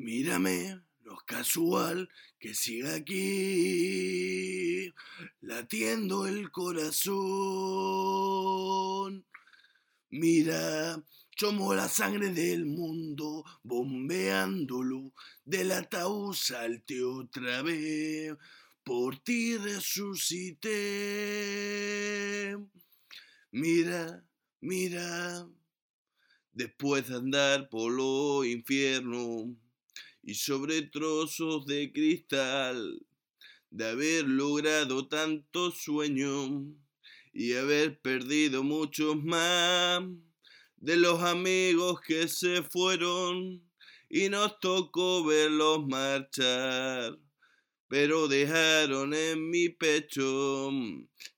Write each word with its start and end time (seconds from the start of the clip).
Mírame, 0.00 0.80
no 1.04 1.12
es 1.12 1.22
casual 1.26 2.08
que 2.38 2.54
siga 2.54 2.94
aquí, 2.94 4.90
latiendo 5.42 6.26
el 6.26 6.50
corazón. 6.50 6.96
Mira, 10.08 11.04
somos 11.36 11.76
la 11.76 11.86
sangre 11.86 12.30
del 12.30 12.64
mundo, 12.64 13.44
bombeándolo 13.62 15.12
del 15.44 15.72
ataúd 15.72 16.32
salte 16.34 17.02
otra 17.04 17.60
vez, 17.60 18.34
por 18.82 19.18
ti 19.18 19.58
resucité. 19.58 20.70
Mira, 23.50 24.24
mira, 24.62 25.46
después 26.54 27.06
de 27.06 27.16
andar 27.16 27.68
por 27.68 27.92
los 27.92 28.46
infiernos 28.46 29.48
y 30.22 30.34
sobre 30.34 30.82
trozos 30.82 31.66
de 31.66 31.92
cristal, 31.92 33.06
de 33.70 33.88
haber 33.88 34.26
logrado 34.26 35.08
tantos 35.08 35.82
sueños 35.82 36.50
y 37.32 37.54
haber 37.54 38.00
perdido 38.00 38.62
muchos 38.62 39.16
más 39.22 40.02
de 40.76 40.96
los 40.96 41.22
amigos 41.22 42.00
que 42.00 42.26
se 42.28 42.62
fueron 42.62 43.62
y 44.08 44.28
nos 44.28 44.58
tocó 44.60 45.24
verlos 45.24 45.86
marchar, 45.86 47.18
pero 47.88 48.28
dejaron 48.28 49.14
en 49.14 49.48
mi 49.50 49.68
pecho 49.68 50.70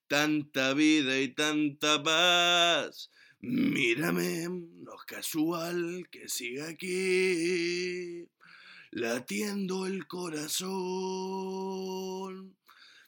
tanta 0.06 0.72
vida 0.74 1.20
y 1.20 1.28
tanta 1.34 2.02
paz. 2.02 3.10
Mírame, 3.40 4.48
no 4.48 4.94
es 4.94 5.04
casual 5.06 6.06
que 6.10 6.28
siga 6.28 6.68
aquí 6.68 7.91
latiendo 8.92 9.86
el 9.86 10.06
corazón. 10.06 10.68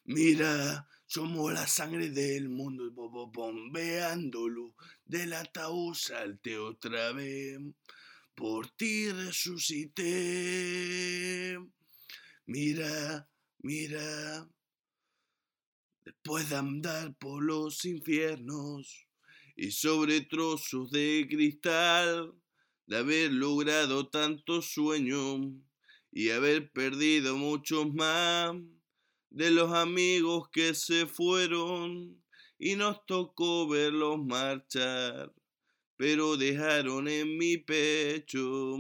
Mira, 0.05 0.89
somos 1.07 1.53
la 1.53 1.67
sangre 1.67 2.09
del 2.11 2.49
mundo, 2.49 2.91
bombeándolo 2.91 4.75
del 5.05 5.35
ataúd 5.35 5.95
salte 5.95 6.59
otra 6.59 7.13
vez. 7.13 7.59
Por 8.35 8.71
ti 8.71 9.13
resucité. 9.13 10.01
Mira, 12.47 13.29
mira, 13.59 14.49
después 16.05 16.49
de 16.49 16.57
andar 16.57 17.15
por 17.17 17.45
los 17.45 17.85
infiernos 17.85 19.07
y 19.55 19.71
sobre 19.71 20.23
trozos 20.23 20.91
de 20.91 21.27
cristal, 21.29 22.35
de 22.87 22.97
haber 22.97 23.33
logrado 23.33 24.09
tantos 24.09 24.73
sueños 24.73 25.53
y 26.17 26.31
haber 26.31 26.71
perdido 26.71 27.37
muchos 27.37 27.93
más 27.93 28.55
de 29.31 29.51
los 29.51 29.73
amigos 29.73 30.49
que 30.51 30.73
se 30.73 31.07
fueron 31.07 32.23
y 32.57 32.77
nos 32.77 33.05
tocó 33.05 33.67
verlos 33.67 34.25
marchar, 34.25 35.35
pero 35.97 36.37
dejaron 36.37 37.09
en 37.09 37.37
mi 37.37 37.57
pecho 37.57 38.79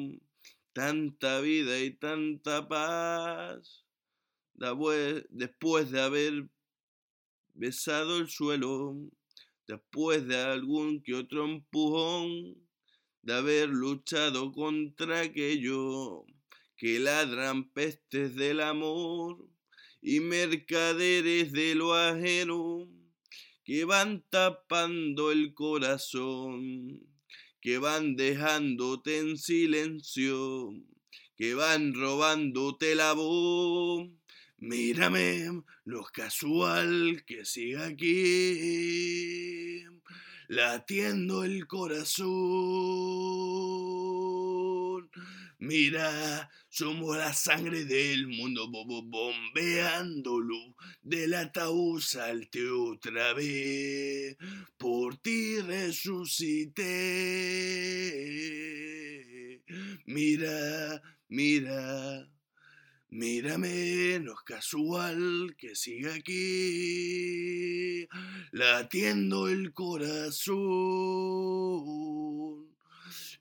tanta 0.72 1.40
vida 1.40 1.80
y 1.80 1.90
tanta 1.90 2.68
paz. 2.68 3.84
Después 4.55 5.90
de 5.90 6.00
haber 6.00 6.48
besado 7.52 8.18
el 8.18 8.28
suelo, 8.28 8.96
después 9.66 10.24
de 10.28 10.36
algún 10.36 11.02
que 11.02 11.14
otro 11.14 11.44
empujón, 11.44 12.64
de 13.22 13.34
haber 13.34 13.70
luchado 13.70 14.52
contra 14.52 15.22
aquello 15.22 16.27
que 16.84 17.00
ladran 17.00 17.72
pestes 17.72 18.36
del 18.36 18.60
amor 18.60 19.48
y 20.02 20.20
mercaderes 20.20 21.50
de 21.50 21.74
lo 21.74 21.95
ajeno 21.95 22.90
que 23.64 23.86
van 23.86 24.22
tapando 24.28 25.33
el 25.33 25.55
corazón, 25.55 27.00
que 27.62 27.78
van 27.78 28.17
dejándote 28.17 29.17
en 29.17 29.39
silencio, 29.39 30.74
que 31.39 31.55
van 31.55 31.94
robándote 31.94 32.94
la 32.94 33.14
voz. 33.14 34.11
Mírame, 34.58 35.62
no 35.86 36.05
casual 36.12 37.24
que 37.27 37.46
siga 37.46 37.86
aquí, 37.86 39.84
latiendo 40.48 41.44
el 41.44 41.67
corazón. 41.67 42.24
Mira, 45.64 46.51
somos 46.69 47.17
la 47.17 47.33
sangre 47.33 47.86
del 47.86 48.29
mundo, 48.29 48.69
bombeándolo 48.69 50.77
del 51.01 51.33
ataúd 51.33 52.02
salte 52.02 52.69
otra 52.69 53.33
vez. 53.33 54.36
Por 54.77 55.17
ti 55.17 55.63
resucité. 55.63 56.83
Mira, 60.05 61.01
mira. 61.29 62.29
Mírame, 63.08 64.20
no 64.20 64.33
es 64.33 64.41
casual 64.45 65.55
que 65.57 65.74
siga 65.77 66.14
aquí, 66.14 68.07
latiendo 68.51 69.48
el 69.48 69.73
corazón. 69.73 70.57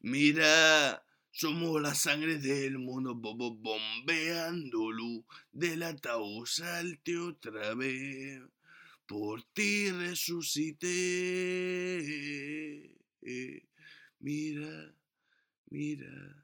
Mira, 0.02 1.04
somos 1.34 1.82
la 1.82 1.96
sangre 1.96 2.38
del 2.38 2.78
mundo, 2.78 3.16
bombeando 3.16 4.92
luz 4.92 5.26
del 5.52 5.82
ataúd 5.82 6.46
salte 6.46 7.18
otra 7.18 7.74
vez. 7.74 8.42
Por 9.08 9.44
ti 9.54 9.92
resucité. 9.92 10.96
Mira, 14.20 14.96
mira. 15.70 16.43